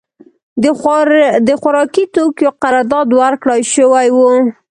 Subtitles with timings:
[1.47, 4.17] د خوارکي توکیو قرارداد ورکړای شوی و.